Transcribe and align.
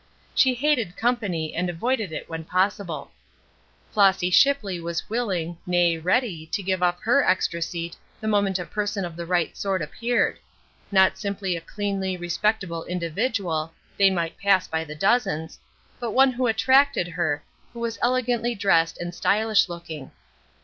She 0.33 0.55
hated 0.55 0.97
company 0.97 1.53
and 1.53 1.69
avoided 1.69 2.11
it 2.11 2.27
when 2.27 2.43
possible. 2.43 3.11
Flossy 3.91 4.31
Shipley 4.31 4.79
was 4.79 5.07
willing, 5.11 5.59
nay, 5.67 5.95
ready, 5.99 6.47
to 6.53 6.63
give 6.63 6.81
up 6.81 6.99
her 7.01 7.23
extra 7.23 7.61
seat 7.61 7.95
the 8.19 8.27
moment 8.27 8.57
a 8.57 8.65
person 8.65 9.05
of 9.05 9.15
the 9.15 9.27
right 9.27 9.55
sort 9.55 9.79
appeared; 9.79 10.39
not 10.91 11.19
simply 11.19 11.55
a 11.55 11.61
cleanly, 11.61 12.17
respectable 12.17 12.83
individual 12.85 13.73
they 13.95 14.09
might 14.09 14.39
pass 14.39 14.67
by 14.67 14.83
the 14.83 14.95
dozens 14.95 15.59
but 15.99 16.13
one 16.13 16.31
who 16.31 16.47
attracted 16.47 17.09
her, 17.09 17.43
who 17.71 17.79
was 17.79 17.99
elegantly 18.01 18.55
dressed 18.55 18.99
and 18.99 19.13
stylish 19.13 19.69
looking. 19.69 20.09